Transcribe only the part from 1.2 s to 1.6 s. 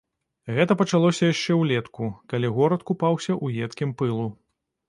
яшчэ